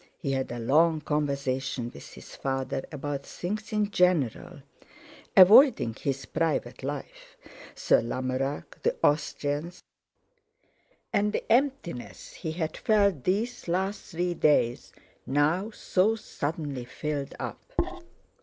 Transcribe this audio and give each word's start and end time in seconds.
He 0.17 0.31
had 0.31 0.51
a 0.51 0.57
long 0.57 1.01
conversation 1.01 1.91
with 1.93 2.13
his 2.15 2.35
father 2.35 2.83
about 2.91 3.23
things 3.23 3.71
in 3.71 3.91
general, 3.91 4.63
avoiding 5.37 5.93
his 5.93 6.25
private 6.25 6.81
life—Sir 6.81 8.01
Lamorac, 8.01 8.81
the 8.81 8.95
Austrians, 9.03 9.83
and 11.13 11.31
the 11.33 11.43
emptiness 11.51 12.33
he 12.33 12.53
had 12.53 12.77
felt 12.77 13.25
these 13.25 13.67
last 13.67 14.01
three 14.09 14.33
days, 14.33 14.91
now 15.27 15.69
so 15.69 16.15
suddenly 16.15 16.85
filled 16.85 17.35
up. 17.37 17.61